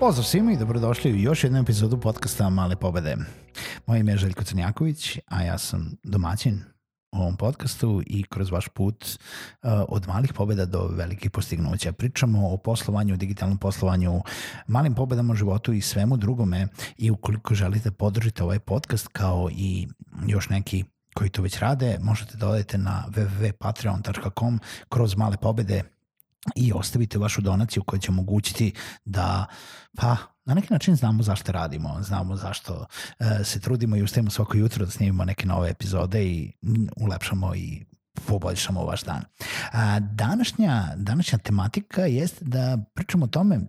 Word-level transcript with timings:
Pozdrav 0.00 0.24
svima 0.24 0.52
i 0.52 0.56
dobrodošli 0.56 1.12
u 1.12 1.16
još 1.16 1.44
jednu 1.44 1.58
epizodu 1.58 2.00
podcasta 2.00 2.50
Male 2.50 2.76
pobede. 2.76 3.16
Moje 3.86 4.00
ime 4.00 4.12
je 4.12 4.18
Željko 4.18 4.44
Crnjaković, 4.44 5.18
a 5.26 5.42
ja 5.42 5.58
sam 5.58 5.90
domaćin 6.04 6.60
u 7.12 7.18
ovom 7.18 7.36
podcastu 7.36 8.02
i 8.06 8.22
kroz 8.22 8.50
vaš 8.50 8.68
put 8.68 9.04
uh, 9.04 9.70
od 9.88 10.08
malih 10.08 10.32
pobeda 10.32 10.66
do 10.66 10.88
velikih 10.92 11.30
postignuća. 11.30 11.92
Pričamo 11.92 12.48
o 12.48 12.56
poslovanju, 12.56 13.16
digitalnom 13.16 13.58
poslovanju, 13.58 14.22
malim 14.66 14.94
pobedama 14.94 15.32
u 15.32 15.36
životu 15.36 15.72
i 15.72 15.80
svemu 15.80 16.16
drugome 16.16 16.68
i 16.96 17.10
ukoliko 17.10 17.54
želite 17.54 17.90
podržite 17.90 18.44
ovaj 18.44 18.58
podcast 18.58 19.08
kao 19.08 19.48
i 19.52 19.88
još 20.26 20.48
neki 20.48 20.84
koji 21.14 21.30
to 21.30 21.42
već 21.42 21.58
rade, 21.58 21.98
možete 22.02 22.36
da 22.36 22.48
odete 22.48 22.78
na 22.78 23.04
www.patreon.com 23.08 24.60
kroz 24.88 25.16
male 25.16 25.36
pobede 25.36 25.99
i 26.56 26.72
ostavite 26.72 27.18
vašu 27.18 27.40
donaciju 27.40 27.82
koja 27.82 28.00
će 28.00 28.10
omogućiti 28.10 28.72
da 29.04 29.46
pa 29.96 30.16
na 30.44 30.54
neki 30.54 30.72
način 30.72 30.96
znamo 30.96 31.22
zašto 31.22 31.52
radimo, 31.52 32.02
znamo 32.02 32.36
zašto 32.36 32.86
e, 33.18 33.44
se 33.44 33.60
trudimo 33.60 33.96
i 33.96 34.02
ustajemo 34.02 34.30
svako 34.30 34.56
jutro 34.56 34.84
da 34.84 34.90
snimimo 34.90 35.24
neke 35.24 35.46
nove 35.46 35.70
epizode 35.70 36.24
i 36.24 36.52
ulepšamo 36.96 37.54
i 37.54 37.84
poboljšamo 38.26 38.84
vaš 38.84 39.02
dan. 39.02 39.22
A, 39.72 40.00
današnja, 40.00 40.88
današnja 40.96 41.38
tematika 41.38 42.02
jeste 42.02 42.44
da 42.44 42.78
pričamo 42.94 43.24
o 43.24 43.28
tome 43.28 43.60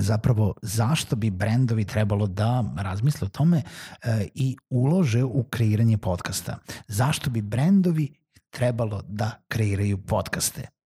zapravo 0.00 0.54
zašto 0.62 1.16
bi 1.16 1.30
brendovi 1.30 1.84
trebalo 1.84 2.26
da 2.26 2.64
razmisle 2.76 3.26
o 3.26 3.28
tome 3.28 3.62
e, 4.02 4.28
i 4.34 4.56
ulože 4.70 5.24
u 5.24 5.44
kreiranje 5.50 5.98
podcasta. 5.98 6.58
Zašto 6.88 7.30
bi 7.30 7.42
brendovi 7.42 8.14
trebalo 8.50 9.02
da 9.08 9.30
kreiraju 9.48 9.98
podcaste? 9.98 10.81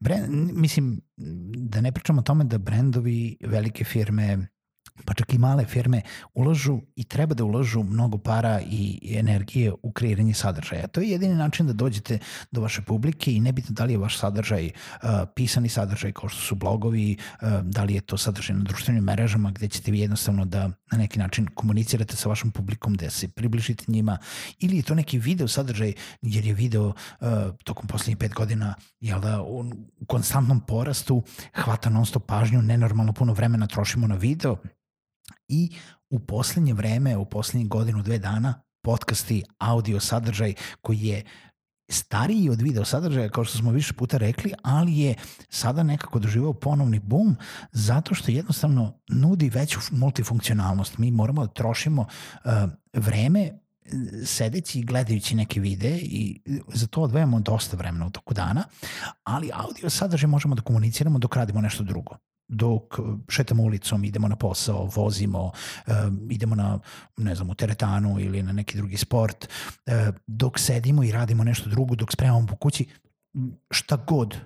Brand, 0.00 0.52
mislim, 0.52 1.00
da 1.56 1.80
ne 1.80 1.92
pričamo 1.92 2.20
o 2.20 2.22
tome 2.22 2.44
da 2.44 2.58
brendovi, 2.58 3.36
velike 3.40 3.84
firme, 3.84 4.48
pa 5.04 5.14
čak 5.14 5.34
i 5.34 5.38
male 5.38 5.64
firme 5.64 6.02
ulažu 6.34 6.80
i 6.96 7.04
treba 7.04 7.34
da 7.34 7.44
ulažu 7.44 7.82
mnogo 7.82 8.18
para 8.18 8.60
i 8.60 9.14
energije 9.18 9.72
u 9.82 9.92
kreiranje 9.92 10.34
sadržaja. 10.34 10.86
To 10.86 11.00
je 11.00 11.10
jedini 11.10 11.34
način 11.34 11.66
da 11.66 11.72
dođete 11.72 12.18
do 12.50 12.60
vaše 12.60 12.82
publike 12.82 13.34
i 13.34 13.40
nebitno 13.40 13.74
da 13.74 13.84
li 13.84 13.92
je 13.92 13.98
vaš 13.98 14.18
sadržaj 14.18 14.66
uh, 14.66 15.08
pisani 15.34 15.68
sadržaj 15.68 16.12
kao 16.12 16.28
što 16.28 16.40
su 16.40 16.54
blogovi, 16.54 17.16
uh, 17.42 17.48
da 17.62 17.84
li 17.84 17.94
je 17.94 18.00
to 18.00 18.16
sadržaj 18.16 18.56
na 18.56 18.62
društvenim 18.62 19.04
mrežama 19.04 19.50
gde 19.50 19.68
ćete 19.68 19.90
vi 19.90 20.00
jednostavno 20.00 20.44
da 20.44 20.68
na 20.92 20.98
neki 20.98 21.18
način 21.18 21.46
komunicirate 21.54 22.16
sa 22.16 22.28
vašom 22.28 22.50
publikom, 22.50 22.94
da 22.94 23.10
se 23.10 23.28
približite 23.28 23.84
njima 23.88 24.18
ili 24.58 24.76
je 24.76 24.82
to 24.82 24.94
neki 24.94 25.18
video 25.18 25.48
sadržaj 25.48 25.92
jer 26.22 26.46
je 26.46 26.54
video 26.54 26.86
uh, 26.86 26.94
tokom 27.64 27.86
poslednjih 27.86 28.16
pet 28.16 28.34
godina 28.34 28.74
jel 29.00 29.20
da, 29.20 29.42
u 29.42 29.64
konstantnom 30.06 30.60
porastu 30.60 31.22
hvata 31.54 31.90
non 31.90 32.06
stop 32.06 32.26
pažnju, 32.26 32.62
nenormalno 32.62 33.12
puno 33.12 33.32
vremena 33.32 33.66
trošimo 33.66 34.06
na 34.06 34.14
video 34.14 34.56
i 35.52 35.70
u 36.10 36.18
poslednje 36.18 36.74
vreme, 36.74 37.16
u 37.16 37.24
poslednjih 37.24 37.68
godinu, 37.68 38.02
dve 38.02 38.18
dana, 38.18 38.62
podcasti, 38.82 39.42
audio 39.58 40.00
sadržaj 40.00 40.54
koji 40.80 41.00
je 41.00 41.24
stariji 41.88 42.50
od 42.50 42.62
video 42.62 42.84
sadržaja, 42.84 43.28
kao 43.28 43.44
što 43.44 43.58
smo 43.58 43.70
više 43.70 43.92
puta 43.92 44.16
rekli, 44.16 44.52
ali 44.62 44.98
je 44.98 45.14
sada 45.48 45.82
nekako 45.82 46.18
doživao 46.18 46.52
ponovni 46.52 46.98
boom 46.98 47.36
zato 47.72 48.14
što 48.14 48.30
jednostavno 48.30 48.98
nudi 49.08 49.48
veću 49.48 49.80
multifunkcionalnost. 49.90 50.98
Mi 50.98 51.10
moramo 51.10 51.46
da 51.46 51.52
trošimo 51.52 52.02
uh, 52.02 52.52
vreme 52.92 53.50
sedeći 54.24 54.78
i 54.78 54.84
gledajući 54.84 55.34
neke 55.34 55.60
videe 55.60 55.98
i 55.98 56.40
za 56.74 56.86
to 56.86 57.02
odvajamo 57.02 57.40
dosta 57.40 57.76
vremena 57.76 58.06
u 58.06 58.10
toku 58.10 58.34
dana, 58.34 58.64
ali 59.24 59.50
audio 59.54 59.90
sadržaj 59.90 60.28
možemo 60.28 60.54
da 60.54 60.62
komuniciramo 60.62 61.18
dok 61.18 61.36
radimo 61.36 61.60
nešto 61.60 61.84
drugo 61.84 62.16
dok 62.52 62.98
šetamo 63.28 63.62
ulicom, 63.62 64.04
idemo 64.04 64.28
na 64.28 64.36
posao, 64.36 64.88
vozimo, 64.96 65.44
uh, 65.86 65.94
idemo 66.30 66.54
na, 66.54 66.78
ne 67.16 67.34
znam, 67.34 67.50
u 67.50 67.54
teretanu 67.54 68.20
ili 68.20 68.42
na 68.42 68.52
neki 68.52 68.76
drugi 68.76 68.96
sport, 68.96 69.48
uh, 69.86 69.92
dok 70.26 70.58
sedimo 70.58 71.04
i 71.04 71.12
radimo 71.12 71.44
nešto 71.44 71.70
drugo, 71.70 71.94
dok 71.94 72.12
spremamo 72.12 72.46
po 72.46 72.56
kući, 72.56 72.86
šta 73.70 73.96
god 73.96 74.36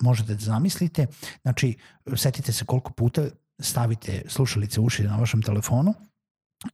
možete 0.00 0.34
da 0.34 0.40
zamislite, 0.40 1.06
znači 1.42 1.76
setite 2.16 2.52
se 2.52 2.64
koliko 2.64 2.92
puta 2.92 3.22
stavite 3.58 4.22
slušalice 4.28 4.80
uši 4.80 5.02
na 5.02 5.16
vašem 5.16 5.42
telefonu 5.42 5.94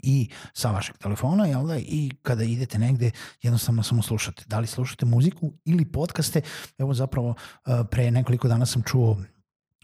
i 0.02 0.28
sa 0.52 0.70
vašeg 0.70 0.96
telefona, 0.98 1.46
jel 1.46 1.66
da, 1.66 1.78
i 1.78 2.10
kada 2.22 2.44
idete 2.44 2.78
negde, 2.78 3.10
jednostavno 3.42 3.82
samo 3.82 4.02
slušate. 4.02 4.44
Da 4.46 4.58
li 4.58 4.66
slušate 4.66 5.06
muziku 5.06 5.52
ili 5.64 5.84
podcaste, 5.84 6.40
evo 6.78 6.94
zapravo 6.94 7.34
pre 7.90 8.10
nekoliko 8.10 8.48
dana 8.48 8.66
sam 8.66 8.82
čuo 8.82 9.16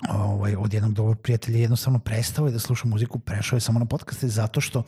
ovaj, 0.09 0.57
od 0.57 0.75
jednog 0.75 0.93
dobrog 0.93 1.21
prijatelja 1.21 1.59
jednostavno 1.59 1.99
prestao 1.99 2.47
je 2.47 2.53
da 2.53 2.59
sluša 2.59 2.89
muziku, 2.89 3.19
prešao 3.19 3.57
je 3.57 3.61
samo 3.61 3.79
na 3.79 3.87
podcaste 3.87 4.29
zato 4.29 4.61
što 4.61 4.83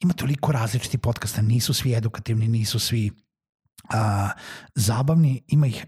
ima 0.00 0.12
toliko 0.12 0.52
različitih 0.52 1.00
podcasta, 1.00 1.42
nisu 1.42 1.74
svi 1.74 1.94
edukativni, 1.94 2.48
nisu 2.48 2.78
svi 2.78 3.10
a, 3.90 4.30
zabavni, 4.74 5.42
ima 5.48 5.66
ih 5.66 5.86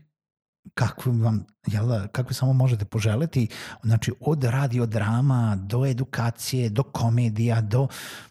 kakve 0.74 1.12
vam, 1.12 1.46
jel 1.66 1.88
da, 1.88 2.08
kakve 2.08 2.34
samo 2.34 2.52
možete 2.52 2.84
poželeti, 2.84 3.48
znači 3.82 4.12
od 4.20 4.44
radio 4.44 4.86
drama 4.86 5.58
do 5.60 5.86
edukacije, 5.86 6.70
do 6.70 6.82
komedija, 6.82 7.60
do 7.60 7.88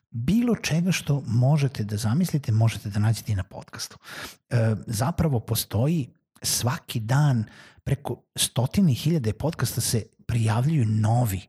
bilo 0.09 0.55
čega 0.55 0.91
što 0.91 1.23
možete 1.27 1.83
da 1.83 1.97
zamislite, 1.97 2.51
možete 2.51 2.89
da 2.89 2.99
nađete 2.99 3.31
i 3.31 3.35
na 3.35 3.43
podcastu. 3.43 3.97
E, 4.49 4.75
zapravo 4.87 5.39
postoji 5.39 6.09
svaki 6.41 6.99
dan 6.99 7.45
preko 7.83 8.23
stotine 8.35 8.93
hiljade 8.93 9.33
podcasta 9.33 9.81
se 9.81 10.03
prijavljuju 10.27 10.85
novi 10.85 11.41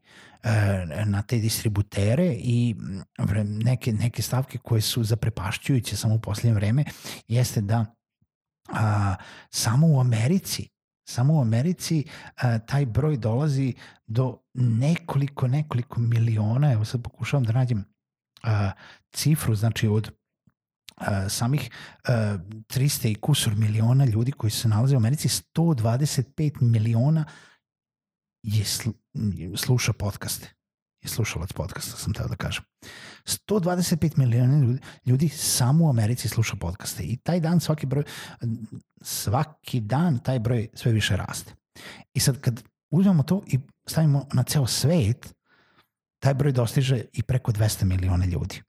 e, 0.43 0.51
na 1.07 1.23
te 1.23 1.39
distributere 1.39 2.35
i 2.39 2.77
neke, 3.45 3.93
neke 3.93 4.23
stavke 4.23 4.59
koje 4.59 4.81
su 4.81 5.05
zaprepašćujuće 5.05 5.97
samo 5.97 6.15
u 6.15 6.21
posljednje 6.21 6.55
vreme 6.55 6.85
jeste 7.29 7.61
da 7.61 7.87
a, 8.73 9.15
samo 9.51 9.87
u 9.87 10.01
Americi 10.01 10.69
samo 11.09 11.35
u 11.35 11.41
Americi 11.41 12.05
a, 12.37 12.59
taj 12.59 12.87
broj 12.87 13.17
dolazi 13.17 13.75
do 14.07 14.39
nekoliko, 14.55 15.49
nekoliko 15.49 16.01
miliona, 16.01 16.73
evo 16.73 16.85
sad 16.85 17.03
pokušavam 17.03 17.45
da 17.45 17.53
nađem 17.53 17.85
a, 18.43 18.71
cifru, 19.13 19.55
znači 19.55 19.89
od 19.89 20.11
a, 20.97 21.29
samih 21.29 21.71
a, 22.05 22.13
300 22.13 23.11
i 23.11 23.15
kusur 23.15 23.55
miliona 23.55 24.05
ljudi 24.05 24.33
koji 24.33 24.51
se 24.51 24.69
nalaze 24.69 24.95
u 24.95 24.99
Americi, 24.99 25.29
125 25.29 26.63
miliona 26.63 27.25
je 28.43 28.65
sl 28.65 28.91
sluša 29.57 29.93
podcaste. 29.93 30.55
Je 31.03 31.09
slušalac 31.09 31.53
podcasta, 31.53 31.97
sam 31.97 32.13
teo 32.13 32.29
da 32.29 32.37
kažem. 32.37 32.65
125 33.49 34.19
miliona 34.19 34.59
ljudi, 34.59 34.79
ljudi 35.07 35.29
samo 35.29 35.85
u 35.85 35.91
Americi 35.91 36.29
sluša 36.29 36.57
podcaste 36.57 37.03
i 37.03 37.17
taj 37.17 37.41
dan 37.41 37.61
svaki 37.61 37.87
broj, 37.87 38.05
svaki 39.03 39.81
dan 39.81 40.19
taj 40.19 40.39
broj 40.39 40.69
sve 40.75 40.93
više 40.93 41.17
raste. 41.17 41.53
I 42.15 42.21
sad 42.21 42.41
kad 42.41 42.63
uzmemo 42.91 43.23
to 43.23 43.43
i 43.47 43.59
stavimo 43.87 44.27
na 44.33 44.43
ceo 44.43 44.67
svet, 44.67 45.35
taj 46.19 46.35
broj 46.35 46.53
dostiže 46.53 47.05
i 47.13 47.23
preko 47.23 47.53
200 47.53 47.85
miliona 47.85 48.25
ljudi 48.25 48.63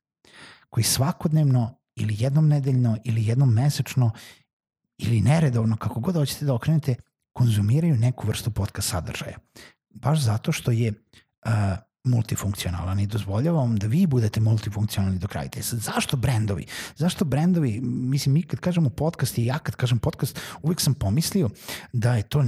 koji 0.69 0.83
svakodnevno 0.83 1.79
ili 1.95 2.15
jednom 2.19 2.47
nedeljno 2.47 2.97
ili 3.03 3.25
jednom 3.25 3.53
mesečno 3.53 4.11
ili 4.97 5.21
neredovno, 5.21 5.77
kako 5.77 5.99
god 5.99 6.15
hoćete 6.15 6.45
da 6.45 6.53
okrenete, 6.53 6.95
konzumiraju 7.39 7.95
neku 7.95 8.27
vrstu 8.27 8.51
podcast 8.51 8.89
sadržaja. 8.89 9.37
Baš 9.89 10.19
zato 10.19 10.51
što 10.51 10.71
je 10.71 10.91
uh, 10.91 11.51
multifunkcionalan 12.03 12.99
i 12.99 13.07
dozvoljava 13.07 13.59
vam 13.59 13.75
da 13.75 13.87
vi 13.87 14.07
budete 14.07 14.39
multifunkcionalni 14.39 15.19
do 15.19 15.27
kraja. 15.27 15.49
Te 15.49 15.63
sad, 15.63 15.79
zašto 15.79 16.17
brendovi? 16.17 16.65
Zašto 16.95 17.25
brendovi? 17.25 17.79
Mislim, 17.83 18.33
mi 18.33 18.43
kad 18.43 18.59
kažemo 18.59 18.89
podcast 18.89 19.37
i 19.37 19.45
ja 19.45 19.59
kad 19.59 19.75
kažem 19.75 19.99
podcast, 19.99 20.39
uvek 20.61 20.81
sam 20.81 20.93
pomislio 20.93 21.49
da 21.93 22.15
je 22.15 22.23
to 22.23 22.43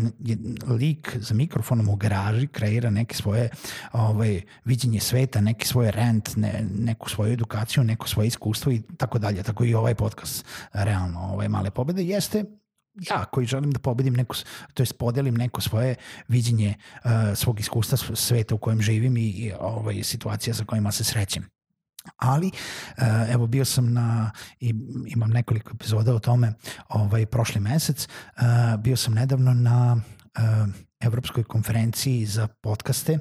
lik 0.67 1.17
za 1.19 1.35
mikrofonom 1.35 1.89
u 1.89 1.95
garaži 1.95 2.47
kreira 2.47 2.89
neke 2.89 3.15
svoje 3.15 3.49
ovaj, 3.93 4.41
viđenje 4.65 4.99
sveta, 4.99 5.41
neki 5.41 5.67
svoj 5.67 5.91
rent, 5.91 6.35
ne, 6.35 6.65
neku 6.79 7.09
svoju 7.09 7.33
edukaciju, 7.33 7.83
neko 7.83 8.07
svoje 8.07 8.27
iskustvo 8.27 8.71
i 8.71 8.81
tako 8.97 9.19
dalje. 9.19 9.43
Tako 9.43 9.65
i 9.65 9.73
ovaj 9.73 9.95
podcast, 9.95 10.45
realno, 10.73 11.19
ovaj 11.19 11.47
male 11.47 11.71
pobede, 11.71 12.03
jeste 12.03 12.60
ja 12.93 13.25
koji 13.25 13.47
želim 13.47 13.71
da 13.71 13.79
pobedim 13.79 14.13
neko, 14.13 14.35
to 14.73 14.83
jest 14.83 14.97
podelim 14.97 15.35
neko 15.35 15.61
svoje 15.61 15.95
viđenje 16.27 16.73
uh, 17.03 17.11
svog 17.35 17.59
iskustva 17.59 18.15
sveta 18.15 18.55
u 18.55 18.57
kojem 18.57 18.81
živim 18.81 19.17
i, 19.17 19.21
i 19.21 19.53
ovaj, 19.59 20.03
situacija 20.03 20.53
sa 20.53 20.65
kojima 20.65 20.91
se 20.91 21.03
srećem. 21.03 21.49
Ali, 22.17 22.47
uh, 22.97 23.03
evo, 23.29 23.47
bio 23.47 23.65
sam 23.65 23.93
na, 23.93 24.31
i 24.59 24.73
imam 25.07 25.29
nekoliko 25.29 25.71
epizoda 25.73 26.15
o 26.15 26.19
tome 26.19 26.53
ovaj, 26.89 27.25
prošli 27.25 27.61
mesec, 27.61 28.07
uh, 28.07 28.43
bio 28.79 28.97
sam 28.97 29.13
nedavno 29.13 29.53
na 29.53 30.01
Evropskoj 30.99 31.43
konferenciji 31.43 32.25
za 32.25 32.47
podcaste, 32.47 33.19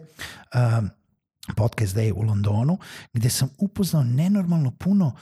Podcast 1.57 1.97
Day 1.97 2.13
u 2.13 2.23
Londonu, 2.23 2.79
gde 3.13 3.31
sam 3.31 3.49
upoznao 3.59 4.05
nenormalno 4.05 4.71
puno 4.71 5.07
uh, 5.07 5.21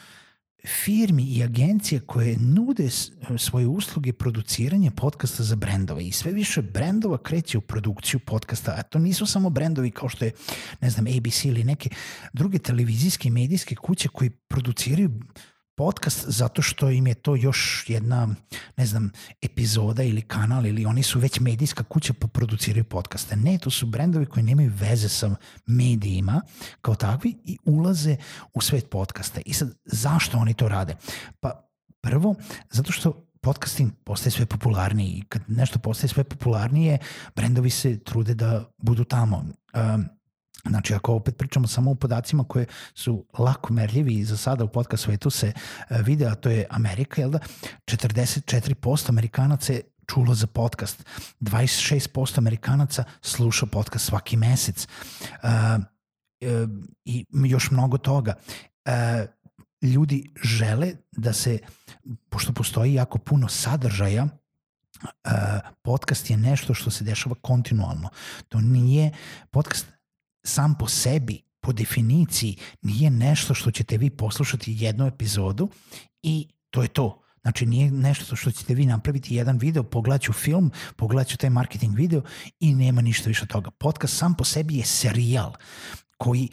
firmi 0.67 1.23
i 1.23 1.43
agencije 1.43 2.01
koje 2.01 2.37
nude 2.37 2.89
svoje 3.39 3.67
usluge 3.67 4.13
produciranja 4.13 4.91
podcasta 4.91 5.43
za 5.43 5.57
brendove. 5.57 6.05
I 6.05 6.13
sve 6.13 6.33
više 6.33 6.63
brendova 6.63 7.19
kreće 7.19 7.59
u 7.59 7.61
produkciju 7.61 8.21
podcasta, 8.21 8.75
a 8.79 8.83
to 8.83 8.99
nisu 8.99 9.27
samo 9.27 9.51
brendovi 9.51 9.91
kao 9.91 10.09
što 10.09 10.25
je, 10.25 10.33
ne 10.81 10.91
znam, 10.91 11.07
ABC 11.07 11.45
ili 11.45 11.65
neke 11.65 11.91
druge 12.33 12.59
televizijske 12.59 13.29
i 13.29 13.31
medijske 13.31 13.75
kuće 13.75 14.09
koji 14.09 14.31
produciraju 14.31 15.11
podcast 15.79 16.25
zato 16.29 16.63
što 16.63 16.91
im 16.91 17.07
je 17.07 17.15
to 17.15 17.37
još 17.37 17.85
jedna, 17.89 18.29
ne 18.77 18.87
znam, 18.87 19.11
epizoda 19.43 20.03
ili 20.03 20.23
kanal 20.23 20.67
ili 20.67 20.87
oni 20.87 21.03
su 21.03 21.19
već 21.19 21.41
medijska 21.41 21.85
kuća 21.85 22.13
pa 22.19 22.27
produciraju 22.27 22.85
podcaste. 22.85 23.37
Ne, 23.37 23.59
to 23.59 23.71
su 23.71 23.87
brendovi 23.87 24.27
koji 24.27 24.43
nemaju 24.43 24.73
veze 24.75 25.09
sa 25.09 25.37
medijima 25.67 26.41
kao 26.81 26.95
takvi 26.95 27.35
i 27.45 27.59
ulaze 27.65 28.17
u 28.55 28.61
svet 28.61 28.91
podcasta. 28.91 29.41
I 29.47 29.53
sad, 29.53 29.75
zašto 29.85 30.39
oni 30.39 30.55
to 30.55 30.69
rade? 30.69 30.97
Pa 31.41 31.69
prvo, 32.01 32.35
zato 32.71 32.93
što 32.93 33.29
podcasting 33.41 33.93
postaje 34.05 34.31
sve 34.31 34.47
popularniji 34.47 35.09
i 35.09 35.23
kad 35.29 35.43
nešto 35.47 35.79
postaje 35.79 36.09
sve 36.09 36.25
popularnije, 36.25 36.99
brendovi 37.37 37.71
se 37.71 37.99
trude 37.99 38.35
da 38.35 38.65
budu 38.79 39.05
tamo. 39.05 39.37
Um, 39.37 40.18
Znači, 40.67 40.95
ako 40.95 41.15
opet 41.15 41.37
pričamo 41.37 41.69
samo 41.69 41.91
o 41.91 41.95
podacima 41.95 42.45
koje 42.45 42.67
su 42.95 43.25
lako 43.39 43.73
merljivi 43.73 44.15
i 44.15 44.25
za 44.25 44.37
sada 44.37 44.65
u 44.65 44.69
podcast 44.69 45.03
svetu 45.03 45.31
se 45.31 45.53
e, 45.91 46.03
vide, 46.03 46.27
a 46.27 46.35
to 46.35 46.51
je 46.51 46.67
Amerika, 46.71 47.21
jel 47.21 47.31
da? 47.31 47.39
44% 47.87 49.09
Amerikanaca 49.09 49.73
je 49.73 49.83
čulo 50.07 50.35
za 50.35 50.47
podcast. 50.47 51.05
26% 51.41 52.39
Amerikanaca 52.39 53.05
sluša 53.23 53.67
podcast 53.67 54.07
svaki 54.07 54.37
mesec. 54.37 54.87
Uh, 55.43 55.49
uh, 55.49 56.71
I 57.05 57.27
još 57.33 57.71
mnogo 57.71 57.99
toga. 57.99 58.35
Ljudi 59.83 60.33
žele 60.43 60.93
da 61.13 61.33
se, 61.33 61.59
pošto 62.29 62.53
postoji 62.53 62.95
jako 62.95 63.19
puno 63.19 63.49
sadržaja, 63.49 64.29
podcast 65.83 66.31
je 66.31 66.37
nešto 66.37 66.75
što 66.75 66.91
se 66.91 67.05
dešava 67.05 67.35
kontinualno. 67.43 68.09
To 68.49 68.61
nije, 68.61 69.13
podcast 69.51 69.87
sam 70.49 70.75
po 70.79 70.89
sebi, 70.89 71.43
po 71.61 71.73
definiciji, 71.73 72.57
nije 72.83 73.11
nešto 73.11 73.55
što 73.55 73.71
ćete 73.71 73.97
vi 73.99 74.11
poslušati 74.11 74.77
jednu 74.79 75.07
epizodu 75.07 75.69
i 76.23 76.49
to 76.71 76.83
je 76.83 76.89
to. 76.89 77.23
Znači 77.43 77.67
nije 77.67 77.91
nešto 77.91 78.37
što 78.37 78.51
ćete 78.51 78.75
vi 78.75 78.87
napraviti 78.87 79.35
jedan 79.35 79.59
video, 79.59 79.83
pogledat 79.83 80.35
film, 80.35 80.71
pogledat 80.97 81.37
taj 81.37 81.51
marketing 81.51 81.97
video 81.97 82.23
i 82.61 82.75
nema 82.75 83.01
ništa 83.01 83.29
više 83.29 83.43
od 83.43 83.49
toga. 83.49 83.71
Podcast 83.71 84.17
sam 84.17 84.35
po 84.35 84.45
sebi 84.45 84.77
je 84.77 84.85
serijal 84.85 85.53
koji 86.17 86.49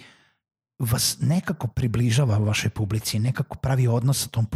vas 0.80 1.18
nekako 1.21 1.68
približava 1.68 2.38
vašoj 2.38 2.69
publici, 2.69 3.19
nekako 3.19 3.57
pravi 3.57 3.88
odnos 3.88 4.24
sa 4.24 4.30
tom 4.30 4.47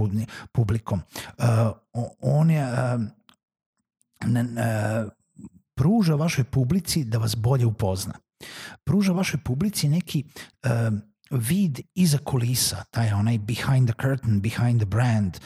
publikom. 0.51 1.01
Uh, 1.37 1.45
on 2.21 2.51
je 2.51 2.63
uh, 2.63 3.01
uh, 4.25 5.11
pruža 5.75 6.15
vašoj 6.15 6.43
publici 6.43 7.03
da 7.03 7.17
vas 7.17 7.35
bolje 7.35 7.65
upozna 7.65 8.13
pruža 8.83 9.11
vašoj 9.11 9.39
publici 9.43 9.89
neki 9.89 10.23
uh, 10.63 10.69
vid 11.31 11.79
iza 11.95 12.17
kulisa, 12.17 12.83
taj 12.91 13.11
onaj 13.13 13.37
behind 13.37 13.89
the 13.89 14.01
curtain, 14.01 14.41
behind 14.41 14.81
the 14.81 14.85
brand. 14.85 15.37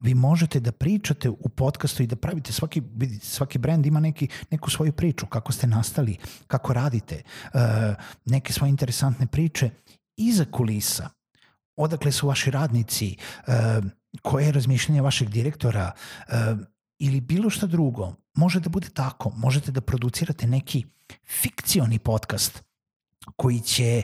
Vi 0.00 0.14
možete 0.14 0.60
da 0.60 0.72
pričate 0.72 1.28
u 1.28 1.48
podcastu 1.48 2.02
i 2.02 2.06
da 2.06 2.16
pravite 2.16 2.52
svaki, 2.52 2.82
svaki 3.22 3.58
brand 3.58 3.86
ima 3.86 4.00
neki, 4.00 4.28
neku 4.50 4.70
svoju 4.70 4.92
priču, 4.92 5.26
kako 5.26 5.52
ste 5.52 5.66
nastali, 5.66 6.16
kako 6.46 6.72
radite, 6.72 7.22
uh, 7.54 7.60
neke 8.24 8.52
svoje 8.52 8.70
interesantne 8.70 9.26
priče 9.26 9.70
iza 10.16 10.44
kulisa. 10.44 11.10
Odakle 11.76 12.12
su 12.12 12.28
vaši 12.28 12.50
radnici, 12.50 13.16
uh, 13.46 13.54
koje 14.22 14.46
je 14.46 14.52
razmišljanje 14.52 15.02
vašeg 15.02 15.28
direktora 15.28 15.92
uh, 15.92 16.34
ili 16.98 17.20
bilo 17.20 17.50
šta 17.50 17.66
drugo. 17.66 18.14
Može 18.34 18.60
da 18.60 18.68
bude 18.68 18.88
tako. 18.88 19.30
Možete 19.36 19.72
da 19.72 19.80
producirate 19.80 20.46
neki 20.46 20.84
fikcioni 21.26 21.98
podcast 21.98 22.62
koji 23.36 23.60
će 23.60 24.02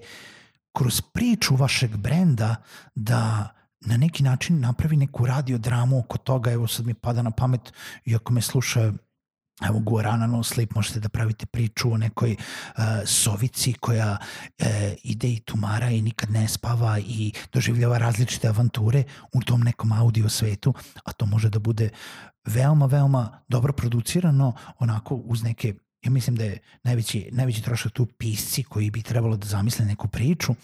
kroz 0.73 1.01
priču 1.01 1.57
vašeg 1.57 1.97
brenda 1.97 2.57
da 2.95 3.49
na 3.81 3.97
neki 3.97 4.23
način 4.23 4.61
napravi 4.61 4.97
neku 4.97 5.27
radio 5.27 5.59
dramu 5.59 5.99
oko 5.99 6.19
toga, 6.19 6.53
evo 6.53 6.67
sad 6.67 6.87
mi 6.87 6.95
pada 6.95 7.23
na 7.23 7.31
pamet, 7.31 7.73
iako 8.05 8.33
me 8.33 8.43
sluša 8.43 8.93
evo 9.65 9.79
Guarana 9.79 10.27
No 10.27 10.43
Sleep, 10.43 10.75
možete 10.75 11.01
da 11.01 11.09
pravite 11.09 11.47
priču 11.47 11.93
o 11.93 11.97
nekoj 11.97 12.37
uh, 12.37 12.85
sovici 13.07 13.73
koja 13.73 14.17
uh, 14.19 14.67
ide 15.03 15.29
i 15.29 15.41
tumara 15.41 15.91
i 15.91 16.03
nikad 16.03 16.31
ne 16.31 16.49
spava 16.49 16.99
i 16.99 17.33
doživljava 17.53 17.99
različite 17.99 18.49
avanture 18.49 19.05
u 19.33 19.41
tom 19.41 19.61
nekom 19.61 19.93
audio 19.93 20.29
svetu, 20.29 20.75
a 21.05 21.13
to 21.13 21.27
može 21.27 21.51
da 21.51 21.59
bude 21.59 21.91
veoma, 22.47 22.87
veoma 22.87 23.43
dobro 23.49 23.73
producirano, 23.73 24.53
onako 24.79 25.15
uz 25.15 25.43
neke 25.43 25.75
ja 26.03 26.11
mislim 26.11 26.37
da 26.37 26.45
je 26.45 26.59
najveći, 26.83 27.29
najveći 27.33 27.63
trošak 27.63 27.93
tu 27.93 28.07
pisci 28.07 28.63
koji 28.63 28.91
bi 28.91 29.03
trebalo 29.03 29.37
da 29.37 29.47
zamisle 29.47 29.85
neku 29.85 30.09
priču 30.09 30.55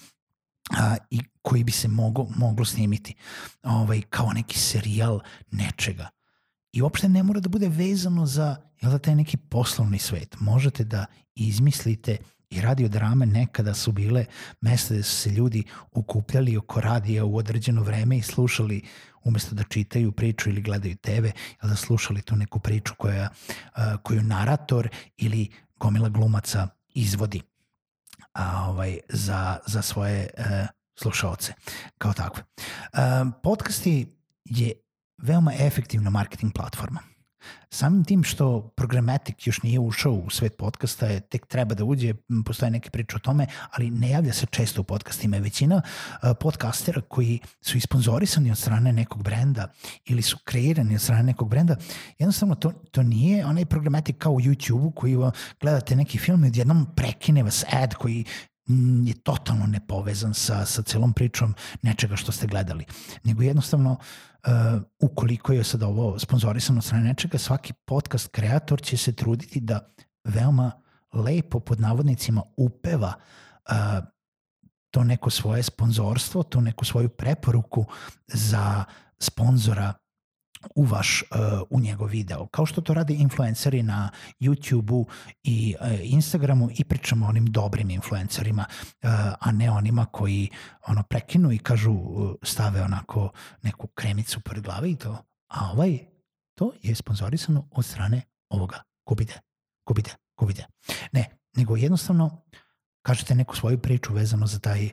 a, 0.79 0.97
i 1.11 1.21
koji 1.43 1.65
bi 1.65 1.73
se 1.73 1.89
mogo, 1.89 2.27
moglo 2.37 2.65
snimiti 2.65 3.15
ovaj, 3.63 4.03
kao 4.11 4.33
neki 4.33 4.59
serijal 4.59 5.21
nečega. 5.51 6.09
I 6.73 6.83
uopšte 6.83 7.09
ne 7.09 7.23
mora 7.23 7.41
da 7.41 7.49
bude 7.49 7.69
vezano 7.69 8.27
za 8.27 8.57
jel 8.81 8.91
da, 8.93 8.99
taj 8.99 9.15
neki 9.15 9.37
poslovni 9.37 9.99
svet. 9.99 10.37
Možete 10.41 10.85
da 10.85 11.07
izmislite 11.35 12.17
i 12.53 12.61
radio 12.61 12.89
drame 12.89 13.27
nekada 13.27 13.75
su 13.75 13.93
bile 13.93 14.25
mesta 14.61 14.95
gde 14.95 15.03
su 15.03 15.17
se 15.17 15.31
ljudi 15.31 15.65
ukupljali 15.93 16.57
oko 16.57 16.81
radija 16.81 17.25
u 17.25 17.37
određeno 17.37 17.83
vreme 17.83 18.19
i 18.19 18.23
slušali 18.23 18.83
umesto 19.25 19.55
da 19.55 19.63
čitaju 19.63 20.13
priču 20.13 20.51
ili 20.51 20.63
gledaju 20.63 20.97
TV, 20.97 21.25
ili 21.25 21.71
da 21.71 21.77
slušali 21.77 22.23
tu 22.23 22.37
neku 22.37 22.59
priču 22.59 22.95
koja, 22.99 23.29
koju 24.03 24.23
narator 24.23 24.89
ili 25.17 25.49
gomila 25.77 26.09
glumaca 26.09 26.69
izvodi 26.95 27.43
a, 28.33 28.69
ovaj, 28.69 28.99
za, 29.09 29.59
za 29.67 29.83
svoje 29.83 30.31
uh, 30.39 30.45
slušaoce 30.95 31.53
kao 31.99 32.13
takve. 32.13 32.43
Uh, 32.93 33.33
podcasti 33.43 34.17
je 34.45 34.73
veoma 35.19 35.53
efektivna 35.59 36.11
marketing 36.11 36.53
platforma. 36.53 37.12
Samim 37.71 38.05
tim 38.05 38.25
što 38.25 38.73
Programmatic 38.77 39.47
još 39.47 39.63
nije 39.63 39.81
ušao 39.81 40.13
u 40.13 40.31
svet 40.31 40.57
podcasta, 40.57 41.21
tek 41.21 41.47
treba 41.47 41.75
da 41.75 41.85
uđe, 41.85 42.15
postoje 42.45 42.71
neke 42.71 42.91
priče 42.91 43.17
o 43.17 43.19
tome, 43.19 43.47
ali 43.71 43.91
ne 43.91 44.11
javlja 44.11 44.33
se 44.33 44.47
često 44.47 44.81
u 44.81 44.85
podcastima. 44.85 45.37
Većina 45.37 45.77
uh, 45.77 46.31
podcastera 46.41 47.01
koji 47.01 47.39
su 47.61 47.77
isponzorisani 47.77 48.51
od 48.51 48.59
strane 48.59 48.93
nekog 48.93 49.23
brenda 49.23 49.73
ili 50.05 50.23
su 50.23 50.39
kreirani 50.45 50.95
od 50.95 51.01
strane 51.01 51.23
nekog 51.23 51.49
brenda, 51.49 51.77
jednostavno 52.19 52.55
to, 52.55 52.73
to 52.91 53.03
nije 53.03 53.47
onaj 53.47 53.65
Programmatic 53.65 54.17
kao 54.19 54.33
u 54.33 54.41
YouTube-u 54.41 54.91
koji 54.91 55.17
gledate 55.61 55.97
neki 55.97 56.19
film 56.19 56.45
i 56.45 56.49
odjednom 56.49 56.87
prekine 56.97 57.43
vas 57.43 57.65
ad 57.73 57.95
koji 57.95 58.25
je 59.05 59.15
totalno 59.15 59.67
nepovezan 59.67 60.35
sa, 60.35 60.67
sa 60.67 60.83
celom 60.83 61.13
pričom 61.13 61.55
nečega 61.83 62.17
što 62.17 62.33
ste 62.33 62.47
gledali. 62.47 62.85
Nego 63.25 63.43
jednostavno, 63.43 63.93
uh, 63.93 64.32
ukoliko 65.01 65.53
je 65.53 65.65
sad 65.65 65.83
ovo 65.83 66.19
sponzorisano 66.19 66.79
od 66.79 66.85
strane 66.85 67.05
nečega, 67.05 67.39
svaki 67.39 67.73
podcast 67.73 68.29
kreator 68.29 68.83
će 68.83 68.97
se 68.97 69.13
truditi 69.13 69.61
da 69.61 69.95
veoma 70.25 70.73
lepo 71.13 71.61
pod 71.61 71.81
navodnicima 71.81 72.43
upeva 72.57 73.13
uh, 73.71 74.05
to 74.91 75.05
neko 75.05 75.31
svoje 75.31 75.63
sponzorstvo, 75.63 76.43
to 76.43 76.61
neku 76.61 76.85
svoju 76.85 77.09
preporuku 77.09 77.85
za 78.27 78.85
sponzora 79.19 79.95
u 80.75 80.85
vaš, 80.85 81.23
uh, 81.23 81.39
u 81.71 81.81
njegov 81.81 82.09
video. 82.09 82.47
Kao 82.47 82.67
što 82.67 82.81
to 82.81 82.95
rade 82.95 83.15
influenceri 83.15 83.83
na 83.83 84.11
YouTube-u 84.41 85.07
i 85.43 85.75
uh, 85.81 85.87
Instagramu 86.03 86.69
i 86.79 86.85
pričamo 86.85 87.27
onim 87.27 87.47
dobrim 87.47 87.91
influencerima, 87.91 88.65
uh, 88.71 89.11
a 89.41 89.53
ne 89.53 89.71
onima 89.71 90.07
koji 90.07 90.51
ono 90.87 91.03
prekinu 91.03 91.53
i 91.53 91.59
kažu 91.59 91.95
stave 92.43 92.83
onako 92.83 93.31
neku 93.63 93.87
kremicu 93.87 94.41
pored 94.41 94.63
glave 94.63 94.91
i 94.91 94.97
to. 94.97 95.25
A 95.49 95.71
ovaj, 95.71 95.99
to 96.55 96.73
je 96.83 96.95
sponzorisano 96.95 97.69
od 97.71 97.85
strane 97.85 98.23
ovoga. 98.49 98.83
Kupite, 99.05 99.41
kupite, 99.85 100.17
kupite. 100.39 100.67
Ne, 101.13 101.29
nego 101.57 101.77
jednostavno 101.77 102.43
kažete 103.03 103.35
neku 103.35 103.57
svoju 103.57 103.79
priču 103.79 104.13
vezano 104.13 104.47
za 104.47 104.59
taj 104.59 104.91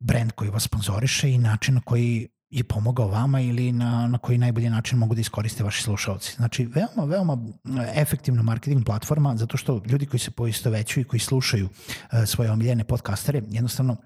brand 0.00 0.32
koji 0.32 0.50
vas 0.50 0.62
sponzoriše 0.62 1.30
i 1.30 1.38
način 1.38 1.74
na 1.74 1.80
koji 1.80 2.28
je 2.54 2.64
pomogao 2.64 3.08
vama 3.08 3.40
ili 3.40 3.72
na, 3.72 4.06
na 4.06 4.18
koji 4.18 4.38
najbolji 4.38 4.70
način 4.70 4.98
mogu 4.98 5.14
da 5.14 5.20
iskoriste 5.20 5.64
vaši 5.64 5.82
slušalci. 5.82 6.34
Znači, 6.36 6.64
veoma, 6.66 7.04
veoma 7.04 7.38
efektivna 7.94 8.42
marketing 8.42 8.84
platforma, 8.84 9.36
zato 9.36 9.56
što 9.56 9.82
ljudi 9.86 10.06
koji 10.06 10.20
se 10.20 10.30
poisto 10.30 10.70
veću 10.70 11.00
i 11.00 11.04
koji 11.04 11.20
slušaju 11.20 11.66
uh, 11.66 12.24
svoje 12.26 12.50
omiljene 12.50 12.84
podcastere, 12.84 13.42
jednostavno 13.50 13.96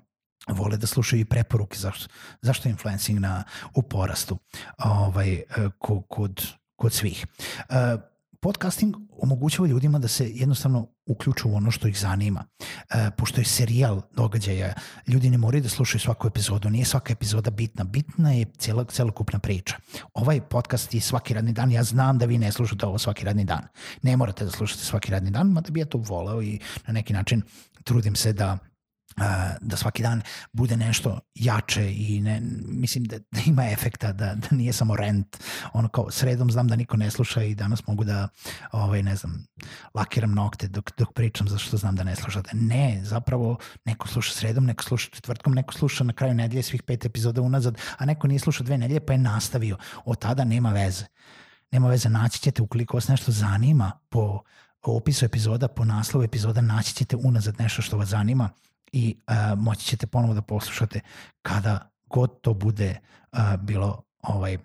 vole 0.49 0.77
da 0.77 0.87
slušaju 0.87 1.21
i 1.21 1.25
preporuke 1.25 1.79
zašto, 1.79 2.09
zašto 2.43 2.69
je 2.69 2.71
influencing 2.71 3.21
na, 3.21 3.45
u 3.75 3.83
porastu 3.83 4.39
ovaj, 4.79 5.33
e, 5.33 5.45
kod, 5.79 6.47
kod, 6.77 6.93
svih. 6.93 7.27
Podcasting 8.41 8.97
omogućava 9.19 9.69
ljudima 9.69 9.99
da 9.99 10.09
se 10.09 10.31
jednostavno 10.35 10.89
uključu 11.07 11.51
u 11.51 11.55
ono 11.55 11.71
što 11.71 11.89
ih 11.89 11.99
zanima. 11.99 12.45
E, 12.91 13.11
pošto 13.17 13.41
je 13.41 13.45
serijal 13.45 14.03
događaja, 14.17 14.75
ljudi 15.07 15.31
ne 15.31 15.39
moraju 15.39 15.63
da 15.63 15.69
slušaju 15.69 16.01
svaku 16.01 16.27
epizodu, 16.27 16.71
nije 16.71 16.85
svaka 16.85 17.13
epizoda 17.13 17.51
bitna, 17.51 17.85
bitna 17.85 18.33
je 18.33 18.47
cijela, 18.59 18.85
celokupna 18.85 19.39
priča. 19.39 19.77
Ovaj 20.15 20.41
podcast 20.41 20.95
je 20.95 21.01
svaki 21.01 21.35
radni 21.35 21.53
dan, 21.53 21.73
ja 21.73 21.83
znam 21.83 22.19
da 22.19 22.27
vi 22.27 22.39
ne 22.39 22.53
slušate 22.53 22.87
ovo 22.87 22.99
svaki 22.99 23.25
radni 23.25 23.45
dan. 23.45 23.63
Ne 24.03 24.17
morate 24.17 24.45
da 24.45 24.51
slušate 24.51 24.85
svaki 24.85 25.13
radni 25.13 25.31
dan, 25.31 25.47
mada 25.47 25.71
bi 25.71 25.81
ja 25.81 25.87
to 25.87 25.99
voleo 25.99 26.43
i 26.43 26.59
na 26.87 26.93
neki 26.93 27.13
način 27.13 27.43
trudim 27.85 28.17
se 28.17 28.33
da 28.33 28.59
da 29.61 29.77
svaki 29.77 30.03
dan 30.03 30.23
bude 30.53 30.77
nešto 30.77 31.21
jače 31.35 31.93
i 31.93 32.21
ne, 32.21 32.41
mislim 32.67 33.05
da, 33.05 33.19
da 33.19 33.41
ima 33.47 33.71
efekta, 33.71 34.13
da, 34.13 34.35
da 34.35 34.49
nije 34.51 34.73
samo 34.73 34.97
rent. 34.97 35.37
Ono 35.73 35.89
kao 35.89 36.11
sredom 36.11 36.51
znam 36.51 36.69
da 36.69 36.77
niko 36.77 36.97
ne 36.97 37.11
sluša 37.11 37.43
i 37.43 37.55
danas 37.55 37.87
mogu 37.87 38.05
da, 38.05 38.29
ovaj, 38.73 39.03
ne 39.03 39.17
znam, 39.17 39.47
lakiram 39.95 40.35
nokte 40.35 40.69
dok, 40.69 40.91
dok 40.99 41.13
pričam 41.13 41.49
zašto 41.49 41.77
znam 41.77 41.97
da 41.97 42.05
ne 42.05 42.17
slušate. 42.17 42.51
Ne, 42.53 43.01
zapravo 43.05 43.59
neko 43.85 44.09
sluša 44.09 44.33
sredom, 44.33 44.67
neko 44.67 44.85
sluša 44.85 45.11
četvrtkom, 45.11 45.55
neko 45.55 45.75
sluša 45.75 46.05
na 46.05 46.13
kraju 46.13 46.35
nedelje 46.35 46.63
svih 46.63 46.83
pet 46.83 47.05
epizoda 47.05 47.43
unazad, 47.43 47.79
a 47.99 48.05
neko 48.05 48.27
nije 48.27 48.39
slušao 48.39 48.65
dve 48.65 48.79
nedelje 48.79 49.07
pa 49.07 49.13
je 49.13 49.19
nastavio. 49.19 49.77
Od 50.05 50.19
tada 50.19 50.45
nema 50.45 50.73
veze. 50.73 51.05
Nema 51.73 51.89
veze, 51.89 52.09
naći 52.09 52.41
ćete 52.41 52.63
ukoliko 52.63 52.97
vas 52.97 53.09
nešto 53.09 53.33
zanima 53.33 53.93
po 54.09 54.43
opisu 54.97 55.25
epizoda, 55.25 55.69
po 55.69 55.85
naslovu 55.85 56.25
epizoda, 56.25 56.61
naći 56.61 56.95
ćete 56.95 57.17
unazad 57.17 57.55
nešto 57.59 57.83
što 57.83 57.97
vas 57.97 58.09
zanima 58.09 58.51
i 58.93 59.17
uh, 59.27 59.59
moći 59.59 59.85
ćete 59.85 60.07
ponovo 60.07 60.35
da 60.35 60.43
poslušate 60.43 61.01
kada 61.43 61.91
god 62.07 62.41
to 62.41 62.55
bude 62.55 62.99
uh, 63.33 63.39
bilo 63.61 64.03
ovaj 64.23 64.59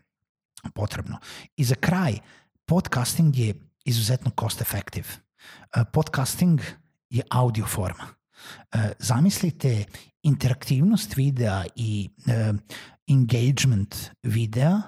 potrebno. 0.74 1.18
I 1.56 1.64
za 1.64 1.76
kraj, 1.76 2.18
podcasting 2.66 3.38
je 3.38 3.54
izuzetno 3.86 4.32
cost 4.40 4.62
effective. 4.62 5.08
Uh, 5.78 5.84
podcasting 5.94 6.62
je 7.10 7.24
audio 7.30 7.66
forma. 7.66 8.04
Uh, 8.04 8.82
zamislite 9.00 9.86
interaktivnost 10.24 11.16
videa 11.16 11.64
i 11.76 12.10
uh, 12.18 12.60
engagement 13.08 13.96
videa, 14.24 14.82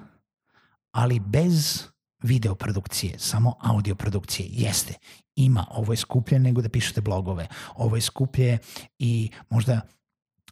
ali 0.91 1.19
bez 1.19 1.83
video 2.25 2.55
produkcije, 2.55 3.19
samo 3.19 3.55
audio 3.61 3.95
produkcije. 3.95 4.47
Jeste, 4.51 4.93
ima, 5.35 5.65
ovo 5.69 5.93
je 5.93 5.97
skuplje 5.97 6.39
nego 6.39 6.61
da 6.61 6.69
pišete 6.69 7.01
blogove, 7.01 7.47
ovo 7.75 7.95
je 7.95 8.01
skuplje 8.01 8.57
i 8.99 9.29
možda 9.49 9.81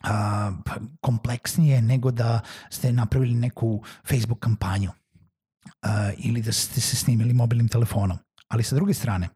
a, 0.03 0.51
kompleksnije 1.01 1.81
nego 1.81 2.11
da 2.11 2.39
ste 2.69 2.93
napravili 2.93 3.33
neku 3.33 3.83
Facebook 4.09 4.39
kampanju 4.39 4.91
a, 5.81 6.11
ili 6.17 6.41
da 6.41 6.51
ste 6.51 6.81
se 6.81 6.95
snimili 6.95 7.33
mobilnim 7.33 7.67
telefonom. 7.67 8.17
Ali 8.47 8.63
sa 8.63 8.75
druge 8.75 8.93
strane, 8.93 9.29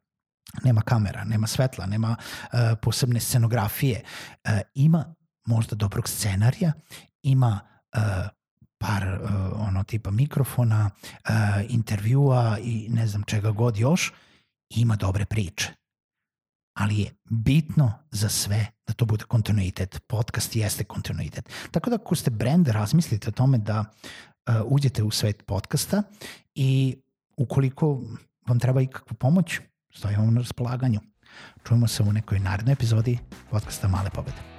nema 0.64 0.82
kamera, 0.82 1.24
nema 1.24 1.48
svetla, 1.48 1.86
nema 1.86 2.16
a, 2.52 2.76
posebne 2.82 3.20
scenografije, 3.20 4.04
a, 4.44 4.62
ima 4.74 5.16
možda 5.46 5.76
dobrog 5.76 6.10
scenarija, 6.10 6.74
ima 7.24 7.60
par 8.78 9.04
uh, 9.04 9.68
ono 9.68 9.84
tipa 9.84 10.12
mikrofona, 10.12 10.90
uh, 10.90 11.36
intervjua 11.70 12.58
i 12.64 12.88
ne 12.90 13.08
znam 13.08 13.24
čega 13.24 13.52
god 13.52 13.78
još, 13.78 14.14
ima 14.70 14.96
dobre 14.96 15.26
priče. 15.26 15.74
Ali 16.78 17.00
je 17.00 17.12
bitno 17.30 17.94
za 18.12 18.30
sve 18.30 18.68
da 18.88 18.94
to 18.94 19.06
bude 19.06 19.26
kontinuitet. 19.26 20.02
Podcast 20.08 20.56
jeste 20.56 20.84
kontinuitet. 20.84 21.50
Tako 21.72 21.90
da 21.90 21.96
ako 21.96 22.16
ste 22.16 22.32
brand, 22.32 22.68
razmislite 22.68 23.30
o 23.30 23.32
tome 23.32 23.58
da 23.58 23.80
uh, 23.80 24.56
uđete 24.66 25.04
u 25.04 25.12
svet 25.12 25.46
podcasta 25.46 26.04
i 26.56 26.98
ukoliko 27.38 28.02
vam 28.48 28.60
treba 28.60 28.82
ikakva 28.82 29.18
pomoć, 29.20 29.60
stojimo 29.94 30.32
na 30.32 30.42
raspolaganju. 30.42 31.00
Čujemo 31.68 31.88
se 31.88 32.04
u 32.04 32.14
nekoj 32.14 32.40
narednoj 32.40 32.74
epizodi 32.74 33.18
podcasta 33.52 33.88
Male 33.88 34.10
pobede. 34.10 34.57